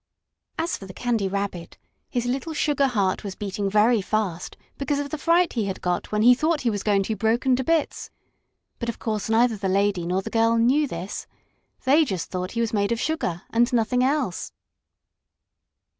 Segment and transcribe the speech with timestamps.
[0.57, 1.77] As for the Candy Rabbit,
[2.09, 6.11] his little sugar heart was beating very fast because of the fright he had got
[6.11, 8.09] when he thought he was going to be broken to bits.
[8.79, 11.27] But of course neither the lady nor the girl knew this.
[11.85, 14.51] They just thought he was made of sugar, and nothing else.